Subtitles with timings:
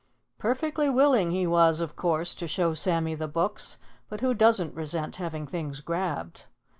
[0.39, 3.77] Perfectly willing he was, of course, to show Sammy the books,
[4.09, 6.47] but who doesn't resent having things grabbed?